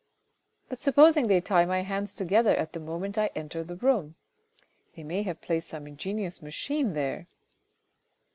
[0.67, 4.15] "But supposing they tie my hands together at the moment I enter the room:
[4.95, 7.27] they may have placed some ingenious machine there.